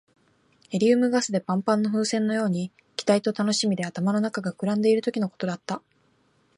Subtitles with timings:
[0.69, 5.83] ヘリウムガスでパンパンの風船のように、期待と楽しみで頭の中が膨らんでいるときのことだった。